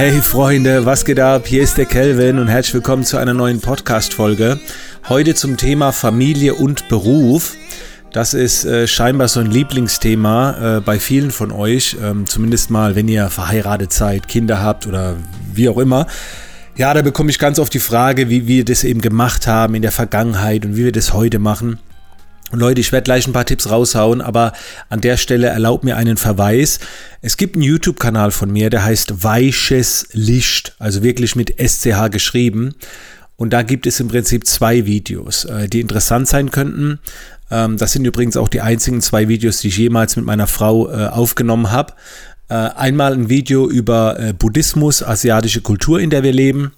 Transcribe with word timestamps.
Hey 0.00 0.22
Freunde, 0.22 0.86
was 0.86 1.04
geht 1.04 1.20
ab? 1.20 1.46
Hier 1.46 1.62
ist 1.62 1.76
der 1.76 1.84
Kelvin 1.84 2.38
und 2.38 2.48
herzlich 2.48 2.72
willkommen 2.72 3.04
zu 3.04 3.18
einer 3.18 3.34
neuen 3.34 3.60
Podcast-Folge. 3.60 4.58
Heute 5.10 5.34
zum 5.34 5.58
Thema 5.58 5.92
Familie 5.92 6.54
und 6.54 6.88
Beruf. 6.88 7.54
Das 8.10 8.32
ist 8.32 8.64
äh, 8.64 8.86
scheinbar 8.86 9.28
so 9.28 9.40
ein 9.40 9.50
Lieblingsthema 9.50 10.78
äh, 10.78 10.80
bei 10.80 10.98
vielen 10.98 11.30
von 11.30 11.52
euch, 11.52 11.98
ähm, 12.02 12.24
zumindest 12.26 12.70
mal, 12.70 12.96
wenn 12.96 13.08
ihr 13.08 13.28
verheiratet 13.28 13.92
seid, 13.92 14.26
Kinder 14.26 14.62
habt 14.62 14.86
oder 14.86 15.16
wie 15.52 15.68
auch 15.68 15.76
immer. 15.76 16.06
Ja, 16.76 16.94
da 16.94 17.02
bekomme 17.02 17.28
ich 17.28 17.38
ganz 17.38 17.58
oft 17.58 17.74
die 17.74 17.78
Frage, 17.78 18.30
wie 18.30 18.46
wir 18.46 18.64
das 18.64 18.84
eben 18.84 19.02
gemacht 19.02 19.46
haben 19.46 19.74
in 19.74 19.82
der 19.82 19.92
Vergangenheit 19.92 20.64
und 20.64 20.76
wie 20.76 20.84
wir 20.84 20.92
das 20.92 21.12
heute 21.12 21.38
machen. 21.38 21.78
Leute, 22.58 22.80
ich 22.80 22.90
werde 22.90 23.04
gleich 23.04 23.26
ein 23.26 23.32
paar 23.32 23.44
Tipps 23.44 23.70
raushauen, 23.70 24.20
aber 24.20 24.52
an 24.88 25.00
der 25.00 25.16
Stelle 25.16 25.46
erlaubt 25.46 25.84
mir 25.84 25.96
einen 25.96 26.16
Verweis. 26.16 26.80
Es 27.22 27.36
gibt 27.36 27.54
einen 27.54 27.62
YouTube-Kanal 27.62 28.32
von 28.32 28.50
mir, 28.50 28.70
der 28.70 28.84
heißt 28.84 29.22
Weiches 29.22 30.08
Licht, 30.12 30.74
also 30.78 31.02
wirklich 31.02 31.36
mit 31.36 31.54
SCH 31.60 32.10
geschrieben. 32.10 32.74
Und 33.36 33.54
da 33.54 33.62
gibt 33.62 33.86
es 33.86 34.00
im 34.00 34.08
Prinzip 34.08 34.46
zwei 34.46 34.84
Videos, 34.84 35.46
äh, 35.46 35.66
die 35.66 35.80
interessant 35.80 36.28
sein 36.28 36.50
könnten. 36.50 36.98
Ähm, 37.50 37.78
das 37.78 37.92
sind 37.92 38.04
übrigens 38.04 38.36
auch 38.36 38.48
die 38.48 38.60
einzigen 38.60 39.00
zwei 39.00 39.28
Videos, 39.28 39.60
die 39.60 39.68
ich 39.68 39.78
jemals 39.78 40.16
mit 40.16 40.26
meiner 40.26 40.46
Frau 40.46 40.90
äh, 40.90 41.06
aufgenommen 41.06 41.70
habe. 41.70 41.94
Äh, 42.48 42.54
einmal 42.54 43.14
ein 43.14 43.30
Video 43.30 43.66
über 43.70 44.34
Buddhismus, 44.38 45.02
asiatische 45.02 45.62
Kultur, 45.62 46.00
in 46.00 46.10
der 46.10 46.22
wir 46.22 46.32
leben. 46.32 46.72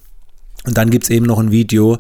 Und 0.65 0.79
dann 0.79 0.91
gibt 0.91 1.05
es 1.05 1.11
eben 1.11 1.27
noch 1.27 1.41
ein 1.41 1.51
Video 1.51 1.99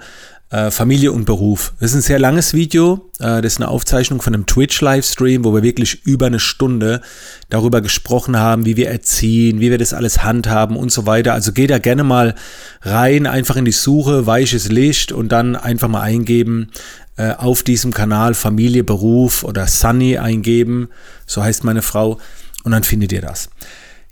Familie 0.70 1.12
und 1.12 1.24
Beruf. 1.24 1.72
Das 1.80 1.90
ist 1.90 1.96
ein 1.96 2.02
sehr 2.02 2.18
langes 2.18 2.52
Video. 2.52 3.10
Äh, 3.18 3.40
das 3.40 3.54
ist 3.54 3.60
eine 3.60 3.68
Aufzeichnung 3.68 4.20
von 4.20 4.34
einem 4.34 4.46
Twitch-Livestream, 4.46 5.44
wo 5.44 5.54
wir 5.54 5.62
wirklich 5.62 6.04
über 6.04 6.26
eine 6.26 6.40
Stunde 6.40 7.00
darüber 7.48 7.80
gesprochen 7.80 8.38
haben, 8.38 8.66
wie 8.66 8.76
wir 8.76 8.90
erziehen, 8.90 9.60
wie 9.60 9.70
wir 9.70 9.78
das 9.78 9.94
alles 9.94 10.22
handhaben 10.24 10.76
und 10.76 10.92
so 10.92 11.06
weiter. 11.06 11.32
Also 11.32 11.52
geht 11.52 11.70
da 11.70 11.78
gerne 11.78 12.04
mal 12.04 12.34
rein, 12.82 13.26
einfach 13.26 13.56
in 13.56 13.64
die 13.64 13.72
Suche, 13.72 14.26
weiches 14.26 14.70
Licht 14.70 15.10
und 15.10 15.32
dann 15.32 15.56
einfach 15.56 15.88
mal 15.88 16.02
eingeben 16.02 16.70
äh, 17.16 17.32
auf 17.32 17.62
diesem 17.62 17.94
Kanal 17.94 18.34
Familie, 18.34 18.84
Beruf 18.84 19.44
oder 19.44 19.66
Sunny 19.66 20.18
eingeben. 20.18 20.88
So 21.26 21.42
heißt 21.42 21.64
meine 21.64 21.82
Frau. 21.82 22.18
Und 22.64 22.72
dann 22.72 22.84
findet 22.84 23.12
ihr 23.12 23.22
das. 23.22 23.50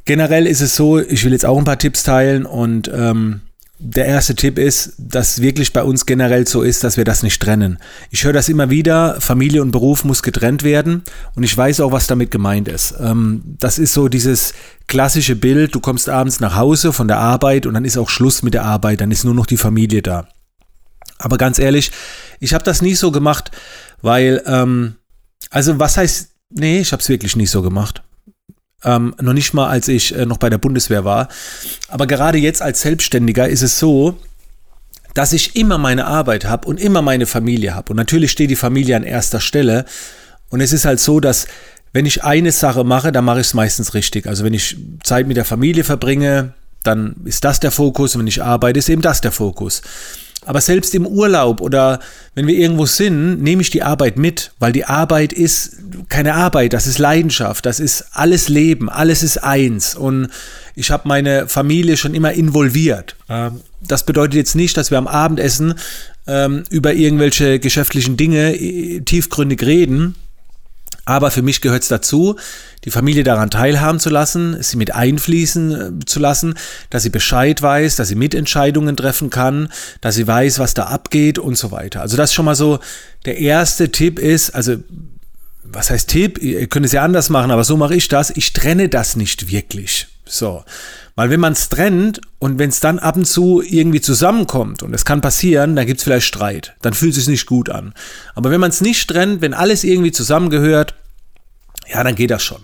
Generell 0.05 0.47
ist 0.47 0.61
es 0.61 0.75
so, 0.75 0.99
ich 0.99 1.25
will 1.25 1.33
jetzt 1.33 1.47
auch 1.47 1.59
ein 1.59 1.65
paar 1.65 1.79
Tipps 1.79 2.03
teilen 2.03 2.47
und 2.47 2.91
ähm, 2.93 3.43
der 3.83 4.05
erste 4.05 4.35
Tipp 4.35 4.59
ist, 4.59 4.93
dass 4.99 5.41
wirklich 5.41 5.73
bei 5.73 5.83
uns 5.83 6.05
generell 6.05 6.47
so 6.47 6.61
ist, 6.61 6.85
dass 6.85 6.99
wir 6.99 7.05
das 7.05 7.23
nicht 7.23 7.41
trennen. 7.41 7.79
Ich 8.11 8.25
höre 8.25 8.35
das 8.35 8.51
immer 8.51 8.69
wieder, 8.69 9.19
Familie 9.21 9.63
und 9.63 9.71
Beruf 9.71 10.05
muss 10.05 10.23
getrennt 10.23 10.63
werden 10.63 11.03
und 11.35 11.45
ich 11.45 11.57
weiß 11.57 11.81
auch, 11.81 11.91
was 11.91 12.07
damit 12.07 12.31
gemeint 12.31 12.69
ist. 12.69 12.95
Ähm, 13.01 13.43
das 13.59 13.79
ist 13.79 13.95
so 13.95 14.09
dieses 14.09 14.53
klassische 14.87 15.35
Bild, 15.35 15.75
du 15.75 15.81
kommst 15.81 16.11
abends 16.11 16.41
nach 16.41 16.57
Hause 16.57 16.93
von 16.93 17.09
der 17.09 17.19
Arbeit 17.19 17.65
und 17.65 17.73
dann 17.73 17.87
ist 17.87 17.97
auch 17.97 18.11
Schluss 18.11 18.43
mit 18.43 18.53
der 18.53 18.65
Arbeit, 18.65 19.01
dann 19.01 19.11
ist 19.11 19.25
nur 19.25 19.35
noch 19.35 19.47
die 19.47 19.57
Familie 19.57 20.03
da. 20.03 20.29
Aber 21.17 21.39
ganz 21.39 21.59
ehrlich, 21.59 21.91
ich 22.39 22.53
habe 22.53 22.65
das 22.65 22.83
nie 22.83 22.95
so 22.95 23.11
gemacht, 23.11 23.51
weil, 24.03 24.43
ähm, 24.45 24.97
also 25.49 25.79
was 25.79 25.97
heißt, 25.97 26.29
nee, 26.51 26.81
ich 26.81 26.93
habe 26.93 27.01
es 27.01 27.09
wirklich 27.09 27.35
nicht 27.35 27.51
so 27.51 27.63
gemacht. 27.63 28.03
Ähm, 28.85 29.15
noch 29.21 29.35
nicht 29.35 29.53
mal, 29.53 29.69
als 29.69 29.89
ich 29.89 30.15
äh, 30.17 30.25
noch 30.27 30.39
bei 30.39 30.49
der 30.49 30.59
Bundeswehr 30.59 31.05
war. 31.05 31.29
Aber 31.89 32.07
gerade 32.07 32.39
jetzt 32.39 32.63
als 32.63 32.81
Selbstständiger 32.81 33.49
ist 33.49 33.63
es 33.63 33.79
so, 33.79 34.17
dass 35.15 35.33
ich 35.33 35.57
immer 35.57 35.79
meine 35.79 36.07
Arbeit 36.07 36.45
habe 36.45 36.67
und 36.69 36.81
immer 36.81 37.03
meine 37.03 37.27
Familie 37.27 37.75
habe. 37.75 37.91
Und 37.93 37.97
natürlich 37.97 38.31
steht 38.31 38.51
die 38.51 38.57
Familie 38.57 38.97
an 38.97 39.03
erster 39.03 39.41
Stelle. 39.41 39.85
Und 40.49 40.61
es 40.61 40.73
ist 40.73 40.85
halt 40.85 41.01
so, 41.01 41.21
dass 41.21 41.47
wenn 41.93 42.07
ich 42.07 42.23
eine 42.23 42.53
Sache 42.53 42.85
mache, 42.85 43.13
dann 43.13 43.25
mache 43.25 43.41
ich 43.41 43.49
es 43.49 43.55
meistens 43.55 43.95
richtig. 43.95 44.27
Also 44.27 44.45
wenn 44.45 44.55
ich 44.55 44.77
Zeit 45.03 45.27
mit 45.27 45.37
der 45.37 45.45
Familie 45.45 45.85
verbringe, 45.85 46.55
dann 46.83 47.17
ist 47.25 47.45
das 47.45 47.61
der 47.61 47.71
Fokus. 47.71 48.15
Und 48.15 48.21
wenn 48.21 48.29
ich 48.29 48.43
arbeite, 48.43 48.79
ist 48.79 48.89
eben 48.89 49.03
das 49.03 49.21
der 49.21 49.33
Fokus. 49.33 49.83
Aber 50.47 50.61
selbst 50.61 50.95
im 50.95 51.07
Urlaub 51.07 51.61
oder 51.61 52.01
wenn 52.35 52.47
wir 52.47 52.55
irgendwo 52.55 52.87
sind, 52.87 53.43
nehme 53.43 53.61
ich 53.61 53.71
die 53.71 53.83
Arbeit 53.83 54.17
mit, 54.17 54.53
weil 54.59 54.73
die 54.73 54.87
Arbeit 54.87 55.33
ist 55.35 55.77
keine 56.09 56.35
Arbeit, 56.35 56.73
das 56.73 56.87
ist 56.87 56.99
Leidenschaft, 56.99 57.67
das 57.67 57.79
ist 57.79 58.07
alles 58.13 58.49
Leben, 58.49 58.89
alles 58.89 59.23
ist 59.23 59.39
eins. 59.39 59.95
Und 59.95 60.29
ich 60.75 60.91
habe 60.91 61.07
meine 61.07 61.47
Familie 61.47 61.99
schon 61.99 62.15
immer 62.15 62.33
involviert. 62.33 63.17
Ähm, 63.29 63.61
das 63.81 64.07
bedeutet 64.07 64.35
jetzt 64.35 64.55
nicht, 64.57 64.77
dass 64.77 64.91
wir 64.91 64.99
am 64.99 65.07
Abendessen 65.07 65.75
ähm, 66.27 66.65
über 66.71 66.95
irgendwelche 66.95 67.59
geschäftlichen 67.59 68.17
Dinge 68.17 68.55
äh, 68.55 69.01
tiefgründig 69.01 69.63
reden, 69.63 70.15
aber 71.05 71.31
für 71.31 71.43
mich 71.43 71.61
gehört 71.61 71.83
es 71.83 71.89
dazu, 71.89 72.37
die 72.85 72.91
Familie 72.91 73.25
daran 73.25 73.51
teilhaben 73.51 74.01
zu 74.01 74.11
lassen, 74.11 74.63
sie 74.63 74.77
mit 74.77 74.95
einfließen 74.95 76.01
äh, 76.01 76.05
zu 76.07 76.19
lassen, 76.21 76.55
dass 76.89 77.03
sie 77.03 77.11
Bescheid 77.11 77.61
weiß, 77.61 77.97
dass 77.97 78.09
sie 78.09 78.15
Mitentscheidungen 78.15 78.97
treffen 78.97 79.31
kann, 79.31 79.69
dass 80.01 80.15
sie 80.15 80.27
weiß, 80.27 80.59
was 80.59 80.75
da 80.75 80.85
abgeht 80.85 81.39
und 81.39 81.57
so 81.57 81.71
weiter. 81.71 82.01
Also 82.01 82.17
das 82.17 82.33
schon 82.33 82.45
mal 82.45 82.55
so, 82.55 82.79
der 83.25 83.39
erste 83.39 83.91
Tipp 83.91 84.19
ist, 84.19 84.51
also 84.51 84.77
was 85.73 85.91
heißt 85.91 86.09
Tipp? 86.09 86.39
Ihr 86.39 86.67
könnt 86.67 86.87
es 86.87 86.93
ja 86.93 87.03
anders 87.03 87.29
machen, 87.29 87.51
aber 87.51 87.65
so 87.65 87.77
mache 87.77 87.95
ich 87.95 88.09
das. 88.09 88.31
Ich 88.31 88.53
trenne 88.53 88.89
das 88.89 89.17
nicht 89.17 89.51
wirklich. 89.51 90.09
So. 90.31 90.65
Weil 91.17 91.29
wenn 91.29 91.41
man 91.41 91.53
es 91.53 91.69
trennt 91.69 92.21
und 92.39 92.59
wenn 92.59 92.71
es 92.71 92.81
dann 92.81 92.99
ab 92.99 93.17
und 93.17 93.27
zu 93.27 93.61
irgendwie 93.61 94.01
zusammenkommt, 94.01 94.83
und 94.83 94.95
es 94.95 95.05
kann 95.05 95.21
passieren, 95.21 95.77
dann 95.77 95.87
gibt 95.87 95.99
es 95.99 96.05
vielleicht 96.05 96.27
Streit. 96.27 96.75
Dann 96.83 96.95
fühlt 96.95 97.13
es 97.13 97.19
sich 97.19 97.29
nicht 97.29 97.47
gut 97.47 97.69
an. 97.69 97.93
Aber 98.35 98.51
wenn 98.51 98.61
man 98.61 98.71
es 98.71 98.81
nicht 98.81 99.11
trennt, 99.11 99.43
wenn 99.43 99.53
alles 99.53 99.85
irgendwie 99.85 100.13
zusammengehört, 100.13 100.95
ja, 101.93 102.03
dann 102.05 102.15
geht 102.15 102.31
das 102.31 102.43
schon. 102.43 102.63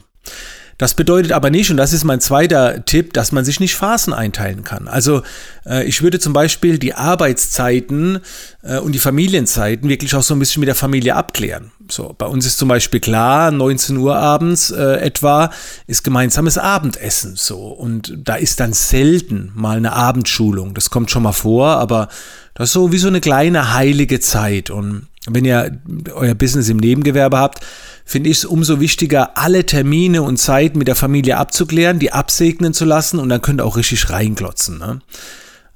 Das 0.79 0.93
bedeutet 0.93 1.33
aber 1.33 1.49
nicht, 1.51 1.71
und 1.71 1.79
das 1.79 1.93
ist 1.93 2.05
mein 2.05 2.21
zweiter 2.21 2.85
Tipp, 2.85 3.15
dass 3.15 3.33
man 3.33 3.45
sich 3.45 3.61
nicht 3.61 3.75
Phasen 3.75 4.13
einteilen 4.13 4.63
kann. 4.63 4.89
Also 4.89 5.23
äh, 5.65 5.85
ich 5.85 6.03
würde 6.03 6.19
zum 6.19 6.35
Beispiel 6.35 6.79
die 6.79 6.93
Arbeitszeiten 6.93 8.21
äh, 8.63 8.79
und 8.79 8.93
die 8.93 8.99
Familienzeiten 8.99 9.89
wirklich 9.89 10.15
auch 10.15 10.23
so 10.23 10.35
ein 10.35 10.39
bisschen 10.39 10.61
mit 10.61 10.69
der 10.69 10.75
Familie 10.75 11.17
abklären. 11.17 11.73
So, 11.91 12.15
bei 12.19 12.27
uns 12.27 12.45
ist 12.45 12.59
zum 12.59 12.69
Beispiel 12.69 13.01
klar, 13.01 13.51
19 13.51 13.97
Uhr 13.97 14.17
abends 14.17 14.71
äh, 14.71 14.97
etwa 14.97 15.51
ist 15.87 16.05
gemeinsames 16.05 16.59
Abendessen. 16.59 17.37
So, 17.37 17.69
und 17.69 18.13
da 18.17 18.35
ist 18.35 18.61
dann 18.61 18.73
selten 18.73 19.53
mal 19.55 19.79
eine 19.79 19.93
Abendschulung. 19.93 20.75
Das 20.75 20.91
kommt 20.91 21.11
schon 21.11 21.23
mal 21.23 21.33
vor, 21.33 21.69
aber 21.69 22.09
das 22.55 22.71
ist 22.71 22.73
so 22.73 22.93
wie 22.93 22.99
so 22.99 23.09
eine 23.09 23.21
kleine 23.21 23.73
heilige 23.73 24.21
Zeit. 24.21 24.71
Und 24.71 25.07
wenn 25.27 25.45
ihr 25.45 25.79
euer 26.15 26.35
Business 26.35 26.69
im 26.69 26.77
Nebengewerbe 26.77 27.39
habt, 27.39 27.65
finde 28.05 28.31
ich 28.31 28.39
es 28.39 28.45
umso 28.45 28.81
wichtiger, 28.81 29.37
alle 29.37 29.67
Termine 29.67 30.23
und 30.23 30.37
Zeiten 30.37 30.79
mit 30.79 30.89
der 30.89 30.97
Familie 30.97 31.37
abzuklären, 31.37 31.99
die 31.99 32.13
absegnen 32.13 32.73
zu 32.73 32.85
lassen 32.85 33.19
und 33.19 33.29
dann 33.29 33.43
könnt 33.43 33.61
ihr 33.61 33.65
auch 33.65 33.77
richtig 33.77 34.11
reinglotzen. 34.11 34.79
Ne? 34.79 35.01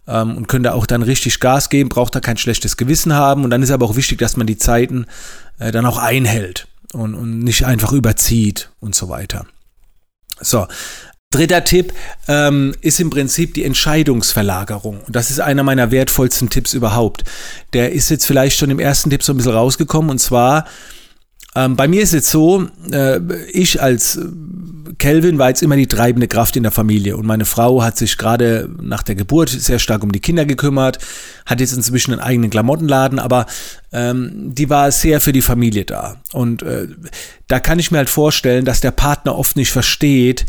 Ähm, 0.07 0.37
und 0.37 0.49
könnt 0.49 0.67
ihr 0.67 0.75
auch 0.75 0.87
dann 0.87 1.03
richtig 1.03 1.41
Gas 1.41 1.69
geben, 1.69 1.89
braucht 1.89 2.15
da 2.15 2.21
kein 2.21 2.37
schlechtes 2.37 2.77
Gewissen 2.77 3.15
haben. 3.15 3.45
Und 3.45 3.51
dann 3.51 3.63
ist 3.63 3.71
aber 3.71 3.87
auch 3.87 3.97
wichtig, 3.97 4.19
dass 4.19 4.37
man 4.37 4.47
die 4.47 4.59
Zeiten 4.59 5.07
äh, 5.59 5.73
dann 5.73 5.87
auch 5.87 5.99
einhält 5.99 6.69
und, 6.93 7.15
und 7.15 7.41
nicht 7.41 7.65
einfach 7.65 7.93
überzieht 7.93 8.71
und 8.81 8.95
so 8.95 9.09
weiter. 9.09 9.47
So, 10.41 10.67
Dritter 11.33 11.63
Tipp 11.63 11.93
ähm, 12.27 12.75
ist 12.81 12.99
im 12.99 13.09
Prinzip 13.09 13.55
die 13.55 13.63
Entscheidungsverlagerung. 13.63 15.01
Und 15.01 15.15
das 15.15 15.31
ist 15.31 15.39
einer 15.39 15.63
meiner 15.63 15.93
wertvollsten 15.93 16.51
Tipps 16.51 16.75
überhaupt. 16.75 17.23
Der 17.73 17.93
ist 17.93 18.11
jetzt 18.11 18.27
vielleicht 18.27 18.59
schon 18.59 18.69
im 18.71 18.81
ersten 18.81 19.11
Tipp 19.11 19.23
so 19.23 19.33
ein 19.33 19.37
bisschen 19.37 19.53
rausgekommen. 19.53 20.11
Und 20.11 20.19
zwar, 20.19 20.67
ähm, 21.55 21.77
bei 21.77 21.87
mir 21.87 22.03
ist 22.03 22.15
es 22.15 22.33
so, 22.33 22.67
äh, 22.91 23.21
ich 23.53 23.81
als 23.81 24.19
Kelvin 24.99 25.39
war 25.39 25.51
jetzt 25.51 25.63
immer 25.63 25.77
die 25.77 25.87
treibende 25.87 26.27
Kraft 26.27 26.57
in 26.57 26.65
der 26.65 26.73
Familie. 26.73 27.17
Und 27.17 27.27
meine 27.27 27.45
Frau 27.45 27.81
hat 27.81 27.97
sich 27.97 28.19
gerade 28.19 28.69
nach 28.81 29.05
der 29.05 29.15
Geburt 29.15 29.51
sehr 29.51 29.79
stark 29.79 30.03
um 30.03 30.11
die 30.11 30.19
Kinder 30.19 30.45
gekümmert, 30.45 30.99
hat 31.47 31.61
jetzt 31.61 31.75
inzwischen 31.75 32.11
einen 32.13 32.23
eigenen 32.23 32.51
Klamottenladen, 32.51 33.21
aber 33.21 33.47
ähm, 33.93 34.53
die 34.53 34.69
war 34.69 34.91
sehr 34.91 35.21
für 35.21 35.33
die 35.33 35.43
Familie 35.43 35.85
da. 35.85 36.21
Und 36.33 36.63
äh, 36.63 36.89
da 37.47 37.61
kann 37.61 37.79
ich 37.79 37.93
mir 37.93 37.99
halt 37.99 38.11
vorstellen, 38.11 38.65
dass 38.65 38.81
der 38.81 38.91
Partner 38.91 39.39
oft 39.39 39.55
nicht 39.55 39.71
versteht, 39.71 40.45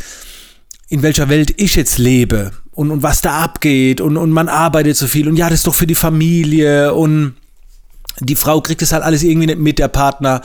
in 0.92 1.04
welcher 1.04 1.30
Welt 1.30 1.54
ich 1.56 1.76
jetzt 1.76 1.98
lebe 1.98 2.52
und, 2.72 2.92
und 2.92 3.02
was 3.02 3.22
da 3.22 3.40
abgeht 3.40 4.02
und, 4.02 4.18
und 4.18 4.30
man 4.30 4.50
arbeitet 4.50 4.98
so 4.98 5.08
viel 5.08 5.30
und 5.30 5.38
ja, 5.38 5.50
das 5.50 5.60
ist 5.60 5.68
doch 5.68 5.74
für 5.74 5.88
die 5.88 5.96
Familie 5.96 6.94
und 6.94 7.36
die 8.20 8.36
Frau 8.36 8.60
kriegt 8.60 8.82
das 8.82 8.92
halt 8.92 9.02
alles 9.02 9.24
irgendwie 9.24 9.48
nicht 9.48 9.60
mit, 9.60 9.80
der 9.80 9.88
Partner. 9.88 10.42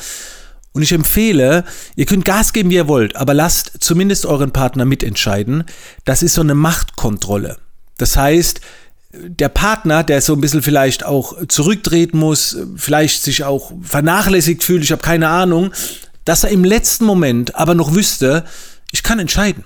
Und 0.70 0.82
ich 0.82 0.92
empfehle, 0.92 1.64
ihr 1.96 2.06
könnt 2.06 2.24
Gas 2.24 2.52
geben, 2.52 2.70
wie 2.70 2.76
ihr 2.76 2.86
wollt, 2.86 3.16
aber 3.16 3.34
lasst 3.34 3.72
zumindest 3.80 4.24
euren 4.24 4.52
Partner 4.52 4.84
mitentscheiden. 4.84 5.64
Das 6.04 6.22
ist 6.22 6.34
so 6.34 6.42
eine 6.42 6.54
Machtkontrolle. 6.54 7.56
Das 7.98 8.16
heißt, 8.16 8.60
der 9.12 9.48
Partner, 9.48 10.04
der 10.04 10.20
so 10.20 10.34
ein 10.34 10.40
bisschen 10.40 10.62
vielleicht 10.62 11.04
auch 11.04 11.44
zurücktreten 11.48 12.18
muss, 12.18 12.56
vielleicht 12.76 13.24
sich 13.24 13.42
auch 13.42 13.72
vernachlässigt 13.82 14.62
fühlt, 14.62 14.84
ich 14.84 14.92
habe 14.92 15.02
keine 15.02 15.28
Ahnung, 15.28 15.72
dass 16.24 16.44
er 16.44 16.50
im 16.50 16.62
letzten 16.62 17.04
Moment 17.04 17.56
aber 17.56 17.74
noch 17.74 17.94
wüsste, 17.94 18.44
ich 18.92 19.02
kann 19.02 19.18
entscheiden. 19.18 19.64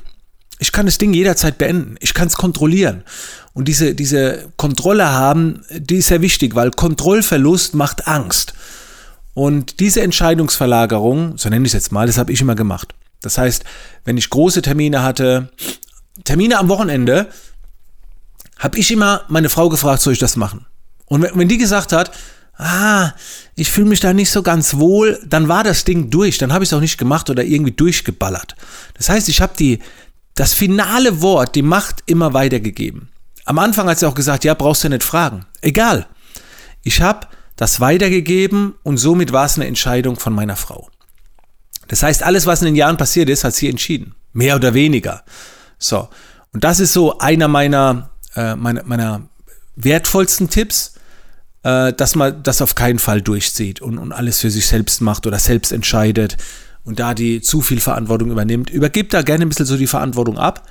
Ich 0.61 0.73
kann 0.73 0.87
das 0.87 0.99
Ding 0.99 1.13
jederzeit 1.15 1.59
beenden. 1.59 1.97
Ich 2.01 2.15
kann 2.15 2.29
es 2.29 2.37
kontrollieren. 2.37 3.03
Und 3.55 3.67
diese, 3.67 3.95
diese 3.95 4.53
Kontrolle 4.57 5.11
haben, 5.11 5.63
die 5.71 5.97
ist 5.97 6.09
sehr 6.09 6.21
wichtig, 6.21 6.55
weil 6.55 6.71
Kontrollverlust 6.71 7.75
macht 7.75 8.07
Angst. 8.07 8.53
Und 9.35 9.81
diese 9.81 10.03
Entscheidungsverlagerung, 10.03 11.39
so 11.39 11.49
nenne 11.49 11.65
ich 11.65 11.71
es 11.71 11.75
jetzt 11.75 11.93
mal, 11.93 12.07
das 12.07 12.19
habe 12.19 12.31
ich 12.31 12.43
immer 12.43 12.55
gemacht. 12.55 12.95
Das 13.23 13.39
heißt, 13.39 13.65
wenn 14.05 14.19
ich 14.19 14.29
große 14.29 14.61
Termine 14.61 15.03
hatte, 15.03 15.51
Termine 16.25 16.59
am 16.59 16.69
Wochenende, 16.69 17.29
habe 18.59 18.79
ich 18.79 18.91
immer 18.91 19.23
meine 19.29 19.49
Frau 19.49 19.71
gefragt, 19.71 20.03
soll 20.03 20.13
ich 20.13 20.19
das 20.19 20.37
machen? 20.37 20.67
Und 21.07 21.23
wenn, 21.23 21.39
wenn 21.39 21.49
die 21.49 21.59
gesagt 21.59 21.93
hat, 21.93 22.13
ah, 22.57 23.13
ich 23.55 23.71
fühle 23.71 23.89
mich 23.89 24.01
da 24.01 24.13
nicht 24.13 24.31
so 24.31 24.43
ganz 24.43 24.77
wohl, 24.77 25.19
dann 25.27 25.49
war 25.49 25.65
das 25.65 25.85
Ding 25.85 26.11
durch. 26.11 26.37
Dann 26.37 26.53
habe 26.53 26.65
ich 26.65 26.71
es 26.71 26.75
auch 26.75 26.81
nicht 26.81 26.99
gemacht 26.99 27.31
oder 27.31 27.45
irgendwie 27.45 27.73
durchgeballert. 27.73 28.57
Das 28.95 29.09
heißt, 29.09 29.29
ich 29.31 29.41
habe 29.41 29.55
die, 29.59 29.81
das 30.41 30.55
finale 30.55 31.21
Wort, 31.21 31.55
die 31.55 31.61
Macht 31.61 32.03
immer 32.07 32.33
weitergegeben. 32.33 33.11
Am 33.45 33.59
Anfang 33.59 33.91
hat 33.91 33.99
sie 33.99 34.07
auch 34.07 34.15
gesagt, 34.15 34.43
ja, 34.43 34.55
brauchst 34.55 34.83
du 34.83 34.89
nicht 34.89 35.03
fragen. 35.03 35.45
Egal. 35.61 36.07
Ich 36.83 37.03
habe 37.03 37.27
das 37.57 37.79
weitergegeben 37.81 38.75
und 38.83 38.97
somit 38.97 39.33
war 39.33 39.45
es 39.45 39.57
eine 39.57 39.67
Entscheidung 39.67 40.19
von 40.19 40.33
meiner 40.33 40.57
Frau. 40.57 40.89
Das 41.89 42.03
heißt, 42.03 42.23
alles, 42.23 42.47
was 42.47 42.63
in 42.63 42.67
den 42.67 42.75
Jahren 42.75 42.97
passiert 42.97 43.29
ist, 43.29 43.45
hat 43.45 43.55
sie 43.55 43.69
entschieden. 43.69 44.15
Mehr 44.33 44.57
oder 44.57 44.73
weniger. 44.73 45.25
So. 45.79 46.09
Und 46.55 46.65
das 46.65 46.81
ist 46.81 46.95
so 46.95 47.19
einer 47.19 47.47
meiner, 47.47 48.09
äh, 48.35 48.57
meiner, 48.57 48.83
meiner 48.85 49.29
wertvollsten 49.77 50.49
Tipps, 50.49 50.95
äh, 51.65 51.93
dass 51.93 52.15
man 52.15 52.43
das 52.43 52.63
auf 52.63 52.75
keinen 52.75 52.99
Fall 52.99 53.21
durchzieht 53.21 53.83
und, 53.83 53.99
und 53.99 54.13
alles 54.13 54.41
für 54.41 54.51
sich 54.51 54.67
selbst 54.67 55.03
macht 55.03 55.27
oder 55.27 55.39
selbst 55.39 55.71
entscheidet 55.71 56.39
und 56.85 56.99
da 56.99 57.15
die 57.15 57.41
zu 57.41 57.61
viel 57.61 57.81
Verantwortung 57.81 58.31
übernimmt. 58.31 58.71
Übergibt 58.71 59.15
da 59.15 59.23
gerne 59.23 59.45
ein 59.45 59.49
bisschen 59.49 59.67
so 59.67 59.77
die 59.77 59.87
Verantwortung 59.87 60.39
ab, 60.39 60.69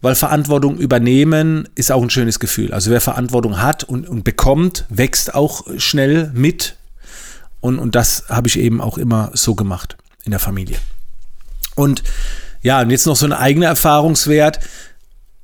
weil 0.00 0.14
Verantwortung 0.14 0.76
übernehmen 0.76 1.68
ist 1.74 1.90
auch 1.90 2.02
ein 2.02 2.10
schönes 2.10 2.38
Gefühl. 2.38 2.72
Also 2.72 2.90
wer 2.90 3.00
Verantwortung 3.00 3.62
hat 3.62 3.84
und, 3.84 4.08
und 4.08 4.24
bekommt, 4.24 4.84
wächst 4.88 5.34
auch 5.34 5.64
schnell 5.78 6.30
mit. 6.34 6.76
Und, 7.60 7.78
und 7.78 7.94
das 7.94 8.24
habe 8.28 8.48
ich 8.48 8.58
eben 8.58 8.80
auch 8.80 8.98
immer 8.98 9.30
so 9.32 9.54
gemacht 9.54 9.96
in 10.24 10.30
der 10.30 10.40
Familie. 10.40 10.76
Und 11.74 12.02
ja, 12.62 12.80
und 12.80 12.90
jetzt 12.90 13.06
noch 13.06 13.16
so 13.16 13.26
ein 13.26 13.32
eigener 13.32 13.66
Erfahrungswert. 13.66 14.60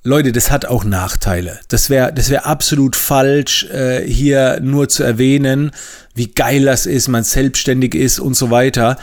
Leute, 0.02 0.32
das 0.32 0.50
hat 0.50 0.64
auch 0.64 0.84
Nachteile. 0.84 1.60
Das 1.68 1.90
wäre 1.90 2.12
das 2.12 2.30
wär 2.30 2.46
absolut 2.46 2.96
falsch, 2.96 3.64
äh, 3.64 4.06
hier 4.06 4.58
nur 4.62 4.88
zu 4.88 5.02
erwähnen, 5.02 5.72
wie 6.14 6.28
geil 6.28 6.64
das 6.64 6.86
ist, 6.86 7.08
man 7.08 7.24
selbstständig 7.24 7.94
ist 7.94 8.20
und 8.20 8.34
so 8.34 8.50
weiter. 8.50 8.96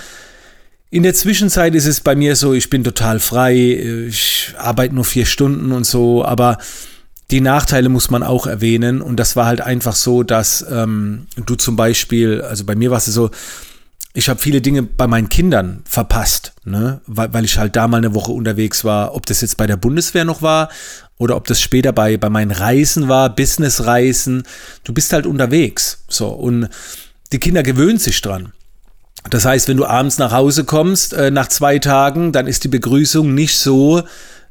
In 0.90 1.04
der 1.04 1.14
Zwischenzeit 1.14 1.76
ist 1.76 1.86
es 1.86 2.00
bei 2.00 2.16
mir 2.16 2.38
so, 2.38 2.54
ich 2.54 2.70
bin 2.70 2.84
total 2.84 3.20
frei, 3.20 3.56
ich 4.08 4.54
arbeite 4.58 4.96
nur 4.96 5.04
vier 5.04 5.26
Stunden 5.26 5.74
und 5.74 5.86
so, 5.86 6.24
aber 6.24 6.58
die 7.30 7.42
Nachteile 7.42 7.90
muss 7.90 8.10
man 8.10 8.24
auch 8.24 8.48
erwähnen. 8.48 9.02
Und 9.02 9.18
das 9.18 9.36
war 9.36 9.48
halt 9.48 9.60
einfach 9.60 9.96
so, 9.96 10.24
dass 10.24 10.66
ähm, 10.72 11.28
du 11.36 11.56
zum 11.56 11.76
Beispiel, 11.76 12.42
also 12.42 12.64
bei 12.64 12.76
mir 12.76 12.90
war 12.90 13.00
es 13.00 13.06
so, 13.06 13.32
ich 14.14 14.30
habe 14.30 14.40
viele 14.40 14.62
Dinge 14.62 14.82
bei 14.82 15.08
meinen 15.08 15.28
Kindern 15.28 15.84
verpasst, 15.88 16.54
ne? 16.64 17.02
weil, 17.06 17.34
weil 17.34 17.46
ich 17.46 17.58
halt 17.58 17.76
da 17.76 17.90
mal 17.90 17.98
eine 17.98 18.16
Woche 18.16 18.32
unterwegs 18.32 18.86
war, 18.86 19.14
ob 19.14 19.26
das 19.26 19.42
jetzt 19.42 19.58
bei 19.58 19.68
der 19.68 19.78
Bundeswehr 19.78 20.24
noch 20.24 20.42
war 20.42 20.70
oder 21.18 21.36
ob 21.36 21.48
das 21.48 21.60
später 21.60 21.92
bei, 21.92 22.16
bei 22.16 22.30
meinen 22.30 22.52
Reisen 22.52 23.10
war, 23.10 23.36
Businessreisen. 23.36 24.44
Du 24.86 24.94
bist 24.94 25.12
halt 25.12 25.26
unterwegs. 25.26 26.04
So, 26.08 26.30
und 26.30 26.70
die 27.34 27.40
Kinder 27.40 27.62
gewöhnen 27.62 28.00
sich 28.00 28.22
dran. 28.22 28.54
Das 29.30 29.46
heißt, 29.46 29.68
wenn 29.68 29.78
du 29.78 29.86
abends 29.86 30.18
nach 30.18 30.32
Hause 30.32 30.64
kommst, 30.64 31.14
äh, 31.14 31.32
nach 31.32 31.48
zwei 31.48 31.80
Tagen, 31.80 32.32
dann 32.32 32.48
ist 32.48 32.64
die 32.64 32.70
Begrüßung 32.70 33.34
nicht 33.34 33.58
so, 33.58 34.04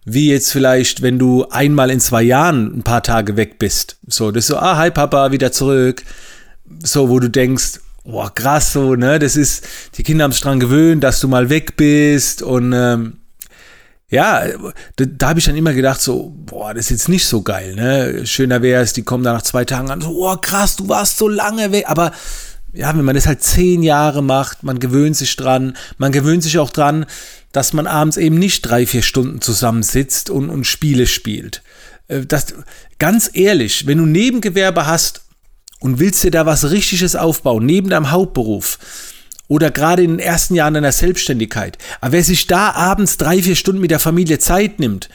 wie 0.04 0.30
jetzt 0.30 0.52
vielleicht, 0.52 1.02
wenn 1.02 1.18
du 1.18 1.46
einmal 1.48 1.90
in 1.90 2.00
zwei 2.00 2.22
Jahren 2.22 2.78
ein 2.78 2.82
paar 2.82 3.02
Tage 3.02 3.36
weg 3.36 3.58
bist. 3.58 3.96
So, 4.06 4.30
das 4.30 4.44
ist 4.44 4.48
so, 4.48 4.56
ah, 4.56 4.76
hi 4.76 4.90
Papa, 4.90 5.32
wieder 5.32 5.50
zurück. 5.50 6.02
So, 6.82 7.08
wo 7.08 7.18
du 7.18 7.28
denkst, 7.28 7.80
boah, 8.04 8.32
krass 8.32 8.72
so, 8.72 8.94
ne? 8.94 9.18
Das 9.18 9.36
ist, 9.36 9.66
die 9.96 10.02
Kinder 10.02 10.24
haben 10.24 10.32
sich 10.32 10.40
dran 10.40 10.60
gewöhnt, 10.60 11.02
dass 11.02 11.20
du 11.20 11.28
mal 11.28 11.50
weg 11.50 11.76
bist 11.76 12.42
und 12.42 12.72
ähm, 12.72 13.18
ja, 14.08 14.44
da, 14.94 15.04
da 15.04 15.28
habe 15.30 15.40
ich 15.40 15.46
dann 15.46 15.56
immer 15.56 15.74
gedacht, 15.74 16.00
so, 16.00 16.32
boah, 16.36 16.72
das 16.72 16.86
ist 16.86 16.90
jetzt 16.90 17.08
nicht 17.08 17.26
so 17.26 17.42
geil, 17.42 17.74
ne? 17.74 18.24
Schöner 18.26 18.62
wäre 18.62 18.82
es, 18.82 18.92
die 18.92 19.02
kommen 19.02 19.24
da 19.24 19.32
nach 19.32 19.42
zwei 19.42 19.64
Tagen 19.64 19.90
an, 19.90 20.00
so, 20.00 20.12
boah, 20.12 20.40
krass, 20.40 20.76
du 20.76 20.88
warst 20.88 21.18
so 21.18 21.26
lange 21.26 21.72
weg, 21.72 21.86
aber 21.88 22.12
ja, 22.76 22.96
wenn 22.96 23.04
man 23.04 23.14
das 23.14 23.26
halt 23.26 23.42
zehn 23.42 23.82
Jahre 23.82 24.22
macht, 24.22 24.62
man 24.62 24.78
gewöhnt 24.78 25.16
sich 25.16 25.34
dran, 25.36 25.76
man 25.98 26.12
gewöhnt 26.12 26.42
sich 26.42 26.58
auch 26.58 26.70
dran, 26.70 27.06
dass 27.52 27.72
man 27.72 27.86
abends 27.86 28.18
eben 28.18 28.38
nicht 28.38 28.62
drei, 28.62 28.86
vier 28.86 29.02
Stunden 29.02 29.40
zusammensitzt 29.40 30.28
und, 30.28 30.50
und 30.50 30.64
Spiele 30.64 31.06
spielt. 31.06 31.62
Äh, 32.08 32.26
das, 32.26 32.54
ganz 32.98 33.30
ehrlich, 33.32 33.86
wenn 33.86 33.98
du 33.98 34.06
Nebengewerbe 34.06 34.86
hast 34.86 35.22
und 35.80 35.98
willst 35.98 36.22
dir 36.22 36.30
da 36.30 36.44
was 36.44 36.70
Richtiges 36.70 37.16
aufbauen, 37.16 37.64
neben 37.64 37.88
deinem 37.88 38.10
Hauptberuf 38.10 38.78
oder 39.48 39.70
gerade 39.70 40.02
in 40.02 40.10
den 40.10 40.18
ersten 40.18 40.54
Jahren 40.54 40.74
deiner 40.74 40.92
Selbstständigkeit, 40.92 41.78
aber 42.00 42.12
wer 42.12 42.24
sich 42.24 42.46
da 42.46 42.72
abends 42.72 43.16
drei, 43.16 43.42
vier 43.42 43.56
Stunden 43.56 43.80
mit 43.80 43.90
der 43.90 44.00
Familie 44.00 44.38
Zeit 44.38 44.80
nimmt, 44.80 45.08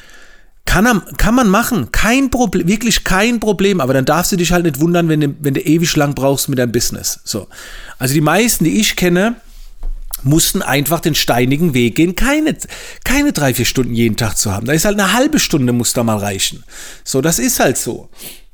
kann, 0.66 1.02
kann 1.18 1.36
man 1.36 1.50
machen, 1.50 1.92
kein 1.92 2.30
Problem, 2.30 2.68
wirklich 2.68 3.04
kein 3.04 3.40
Problem, 3.40 3.82
aber 3.82 3.94
dann 3.94 4.06
darfst 4.06 4.32
du 4.32 4.38
dich 4.38 4.52
halt 4.52 4.64
nicht 4.64 4.80
wundern, 4.80 5.10
wenn 5.10 5.22
du, 5.22 5.36
wenn 5.40 5.54
du 5.54 5.62
ewig 5.62 5.96
lang 5.96 6.16
brauchst 6.16 6.50
mit 6.50 6.60
deinem 6.60 6.72
Business. 6.72 7.20
So. 7.24 7.48
Also 8.00 8.14
die 8.14 8.22
meisten, 8.22 8.64
die 8.64 8.80
ich 8.80 8.96
kenne, 8.96 9.36
mussten 10.24 10.62
einfach 10.62 11.00
den 11.00 11.16
steinigen 11.16 11.74
Weg 11.74 11.96
gehen, 11.96 12.16
keine, 12.16 12.56
keine 13.04 13.34
drei, 13.34 13.54
vier 13.54 13.66
Stunden 13.66 13.94
jeden 13.94 14.18
Tag 14.18 14.38
zu 14.38 14.52
haben. 14.52 14.68
Da 14.68 14.74
ist 14.74 14.86
halt 14.86 15.00
eine 15.00 15.14
halbe 15.14 15.40
Stunde, 15.40 15.74
muss 15.74 15.94
da 15.94 16.04
mal 16.04 16.18
reichen. 16.18 16.64
So, 17.04 17.22
das 17.22 17.40
ist 17.40 17.60
halt 17.60 17.78
so. 17.78 18.10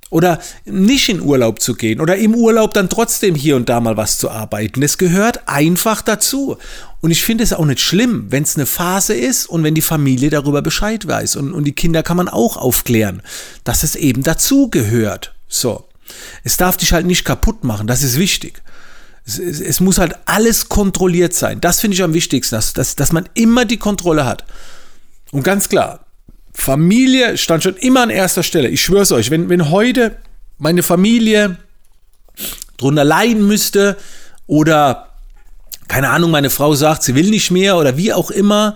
Oder 0.09 0.39
nicht 0.63 1.09
in 1.09 1.21
Urlaub 1.21 1.61
zu 1.61 1.73
gehen 1.73 1.99
oder 1.99 2.15
im 2.15 2.33
Urlaub 2.33 2.73
dann 2.73 2.89
trotzdem 2.89 3.35
hier 3.35 3.57
und 3.57 3.67
da 3.67 3.81
mal 3.81 3.97
was 3.97 4.17
zu 4.17 4.29
arbeiten. 4.29 4.79
Das 4.79 4.97
gehört 4.97 5.49
einfach 5.49 6.01
dazu. 6.01 6.57
Und 7.01 7.11
ich 7.11 7.25
finde 7.25 7.43
es 7.43 7.51
auch 7.51 7.65
nicht 7.65 7.81
schlimm, 7.81 8.27
wenn 8.29 8.43
es 8.43 8.55
eine 8.55 8.65
Phase 8.65 9.13
ist 9.13 9.47
und 9.47 9.63
wenn 9.63 9.75
die 9.75 9.81
Familie 9.81 10.29
darüber 10.29 10.61
Bescheid 10.61 11.05
weiß. 11.05 11.35
Und, 11.35 11.53
und 11.53 11.65
die 11.65 11.73
Kinder 11.73 12.03
kann 12.03 12.15
man 12.15 12.29
auch 12.29 12.55
aufklären, 12.55 13.21
dass 13.65 13.83
es 13.83 13.95
eben 13.95 14.23
dazu 14.23 14.69
gehört. 14.69 15.35
So. 15.49 15.83
Es 16.45 16.55
darf 16.55 16.77
dich 16.77 16.93
halt 16.93 17.05
nicht 17.05 17.25
kaputt 17.25 17.65
machen, 17.65 17.87
das 17.87 18.01
ist 18.01 18.17
wichtig. 18.17 18.61
Es, 19.25 19.39
es, 19.39 19.59
es 19.59 19.79
muss 19.81 19.97
halt 19.97 20.15
alles 20.25 20.69
kontrolliert 20.69 21.33
sein. 21.33 21.59
Das 21.59 21.81
finde 21.81 21.95
ich 21.95 22.03
am 22.03 22.13
wichtigsten, 22.13 22.55
dass, 22.55 22.71
dass, 22.71 22.95
dass 22.95 23.11
man 23.11 23.27
immer 23.33 23.65
die 23.65 23.77
Kontrolle 23.77 24.25
hat. 24.25 24.45
Und 25.31 25.43
ganz 25.43 25.67
klar, 25.67 26.06
Familie 26.57 27.37
stand 27.37 27.63
schon 27.63 27.77
immer 27.77 28.01
an 28.01 28.09
erster 28.09 28.41
Stelle. 28.41 28.67
Ich 28.67 28.81
schwöre 28.81 29.03
es 29.03 29.11
euch, 29.11 29.29
wenn, 29.29 29.47
wenn 29.47 29.69
heute 29.69 30.17
meine 30.57 30.81
Familie 30.81 31.57
drunter 32.77 33.03
leiden 33.03 33.45
müsste 33.45 33.95
oder 34.47 35.13
keine 35.87 36.09
Ahnung, 36.09 36.31
meine 36.31 36.49
Frau 36.49 36.73
sagt, 36.73 37.03
sie 37.03 37.15
will 37.15 37.29
nicht 37.29 37.51
mehr 37.51 37.77
oder 37.77 37.95
wie 37.95 38.11
auch 38.11 38.31
immer, 38.31 38.75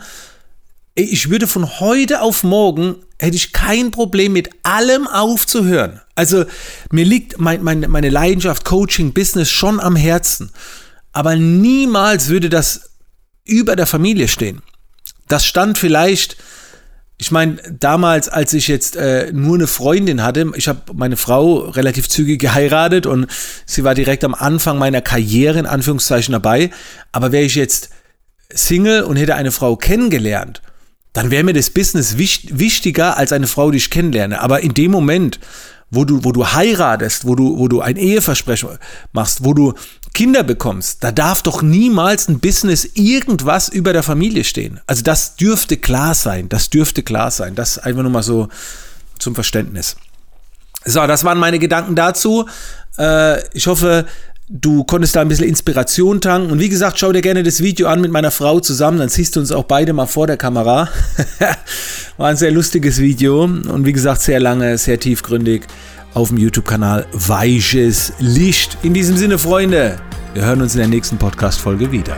ich 0.93 1.29
würde 1.29 1.47
von 1.47 1.79
heute 1.79 2.21
auf 2.21 2.43
morgen, 2.43 2.97
hätte 3.17 3.35
ich 3.35 3.51
kein 3.51 3.91
Problem 3.91 4.33
mit 4.33 4.49
allem 4.63 5.07
aufzuhören. 5.07 6.01
Also 6.15 6.45
mir 6.91 7.03
liegt 7.03 7.39
mein, 7.39 7.63
mein, 7.63 7.81
meine 7.89 8.09
Leidenschaft 8.09 8.63
Coaching, 8.63 9.11
Business 9.11 9.50
schon 9.50 9.79
am 9.79 9.95
Herzen. 9.95 10.51
Aber 11.13 11.35
niemals 11.35 12.27
würde 12.27 12.50
das 12.50 12.91
über 13.43 13.75
der 13.75 13.88
Familie 13.88 14.27
stehen. 14.27 14.61
Das 15.27 15.45
stand 15.45 15.77
vielleicht 15.77 16.38
ich 17.21 17.29
meine, 17.29 17.57
damals, 17.69 18.29
als 18.29 18.51
ich 18.51 18.67
jetzt 18.67 18.95
äh, 18.95 19.31
nur 19.31 19.53
eine 19.53 19.67
Freundin 19.67 20.23
hatte, 20.23 20.51
ich 20.55 20.67
habe 20.67 20.81
meine 20.95 21.17
Frau 21.17 21.69
relativ 21.69 22.09
zügig 22.09 22.41
geheiratet 22.41 23.05
und 23.05 23.27
sie 23.67 23.83
war 23.83 23.93
direkt 23.93 24.23
am 24.23 24.33
Anfang 24.33 24.79
meiner 24.79 25.01
Karriere 25.01 25.59
in 25.59 25.67
Anführungszeichen 25.67 26.31
dabei. 26.31 26.71
Aber 27.11 27.31
wäre 27.31 27.43
ich 27.43 27.53
jetzt 27.53 27.91
Single 28.51 29.03
und 29.03 29.17
hätte 29.17 29.35
eine 29.35 29.51
Frau 29.51 29.75
kennengelernt, 29.75 30.63
dann 31.13 31.29
wäre 31.29 31.43
mir 31.43 31.53
das 31.53 31.69
Business 31.69 32.17
wichtig, 32.17 32.57
wichtiger 32.57 33.17
als 33.17 33.31
eine 33.33 33.45
Frau, 33.45 33.69
die 33.69 33.77
ich 33.77 33.91
kennenlerne. 33.91 34.41
Aber 34.41 34.61
in 34.61 34.73
dem 34.73 34.89
Moment, 34.89 35.39
wo 35.91 36.05
du, 36.05 36.24
wo 36.24 36.31
du 36.31 36.48
heiratest, 36.48 37.27
wo 37.27 37.36
du, 37.36 37.60
wo 37.60 37.67
du 37.67 37.81
ein 37.81 37.98
Eheversprechen 37.98 38.69
machst, 39.12 39.43
wo 39.43 39.53
du 39.53 39.74
Kinder 40.13 40.43
bekommst, 40.43 41.03
da 41.03 41.12
darf 41.12 41.41
doch 41.41 41.62
niemals 41.62 42.27
ein 42.27 42.39
Business 42.39 42.86
irgendwas 42.95 43.69
über 43.69 43.93
der 43.93 44.03
Familie 44.03 44.43
stehen. 44.43 44.79
Also 44.88 45.03
das 45.03 45.36
dürfte 45.36 45.77
klar 45.77 46.15
sein, 46.15 46.50
das 46.50 46.69
dürfte 46.69 47.03
klar 47.03 47.31
sein. 47.31 47.55
Das 47.55 47.77
einfach 47.77 48.01
nur 48.01 48.12
mal 48.12 48.24
so 48.24 48.50
zum 49.19 49.36
Verständnis. 49.36 49.95
So, 50.83 51.05
das 51.05 51.24
waren 51.24 51.38
meine 51.38 51.60
Gedanken 51.60 51.95
dazu. 51.95 52.48
Äh, 52.98 53.45
ich 53.55 53.67
hoffe, 53.67 54.05
du 54.51 54.84
konntest 54.84 55.15
da 55.15 55.22
ein 55.22 55.29
bisschen 55.29 55.48
Inspiration 55.48 56.20
tanken. 56.20 56.51
Und 56.51 56.60
wie 56.60 56.70
gesagt, 56.70 57.00
schau 57.00 57.12
dir 57.12 57.22
gerne 57.22 57.43
das 57.43 57.62
Video 57.62 57.88
an 57.88 58.01
mit 58.01 58.12
meiner 58.12 58.31
Frau 58.31 58.60
zusammen, 58.60 59.00
dann 59.00 59.10
siehst 59.10 59.36
du 59.36 59.39
uns 59.39 59.51
auch 59.51 59.63
beide 59.63 59.93
mal 59.93 60.08
vor 60.08 60.27
der 60.27 60.38
Kamera. 60.38 60.89
War 62.17 62.29
ein 62.29 62.38
sehr 62.38 62.51
lustiges 62.51 63.00
Video 63.00 63.43
und 63.43 63.86
wie 63.86 63.93
gesagt, 63.93 64.22
sehr 64.22 64.39
lange, 64.39 64.77
sehr 64.77 65.00
tiefgründig 65.00 65.63
auf 66.13 66.29
dem 66.29 66.38
YouTube-Kanal 66.38 67.05
Weiches 67.13 68.13
Licht. 68.20 68.77
In 68.84 68.93
diesem 68.93 69.15
Sinne, 69.15 69.39
Freunde, 69.39 69.98
wir 70.34 70.46
hören 70.46 70.62
uns 70.62 70.75
in 70.75 70.79
der 70.79 70.89
nächsten 70.89 71.17
Podcast-Folge 71.17 71.91
wieder. 71.91 72.17